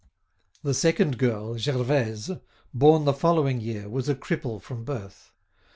[0.63, 2.31] The second girl, Gervaise,[*]
[2.73, 5.31] born the following year, was a cripple from birth.